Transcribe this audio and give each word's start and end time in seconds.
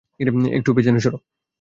একটু 0.53 0.69
পেছনে 0.75 0.99
সরো। 0.99 1.17